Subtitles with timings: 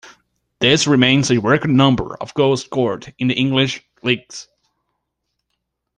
[0.57, 4.47] This remains a record number of goals scored in the English leagues.